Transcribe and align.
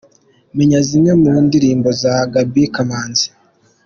Menya 0.55 0.79
zimwe 0.87 1.11
mu 1.21 1.33
ndirimbo 1.45 1.89
za 2.01 2.13
Gaby 2.33 2.63
Kamanzi. 2.75 3.27